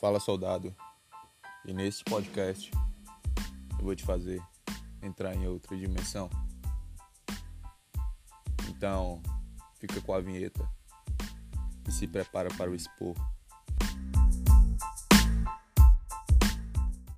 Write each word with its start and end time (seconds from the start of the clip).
Fala 0.00 0.18
soldado. 0.18 0.74
E 1.66 1.74
nesse 1.74 2.02
podcast 2.02 2.70
eu 3.78 3.84
vou 3.84 3.94
te 3.94 4.02
fazer 4.02 4.42
entrar 5.02 5.34
em 5.34 5.46
outra 5.46 5.76
dimensão. 5.76 6.30
Então, 8.70 9.22
fica 9.78 10.00
com 10.00 10.14
a 10.14 10.20
vinheta 10.20 10.66
e 11.86 11.92
se 11.92 12.06
prepara 12.06 12.48
para 12.56 12.70
o 12.70 12.74
expor. 12.74 13.14